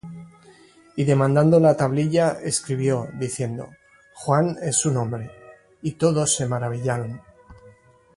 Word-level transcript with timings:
Y 0.95 1.03
demandando 1.05 1.59
la 1.59 1.77
tablilla, 1.77 2.39
escribió, 2.41 3.07
diciendo: 3.19 3.69
Juan 4.15 4.57
es 4.63 4.77
su 4.77 4.89
nombre. 4.91 5.29
Y 5.83 5.91
todos 5.91 6.33
se 6.35 6.47
maravillaron. 6.47 7.21